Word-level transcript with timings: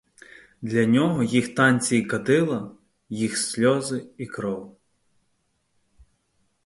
Для 0.61 0.85
нього 0.85 1.23
їх 1.23 1.55
танці 1.55 1.97
і 1.97 2.01
кадила, 2.01 2.71
їх 3.09 3.37
сльози 3.37 4.05
і 4.17 4.25
кров. 4.25 4.77